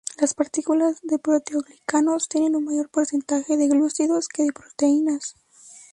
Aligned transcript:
Las 0.19 0.33
partículas 0.33 0.99
de 1.03 1.19
proteoglicanos 1.19 2.27
tienen 2.27 2.55
un 2.55 2.65
mayor 2.65 2.89
porcentaje 2.89 3.55
de 3.55 3.67
glúcidos 3.67 4.27
que 4.29 4.41
de 4.45 4.51
proteínas. 4.51 5.35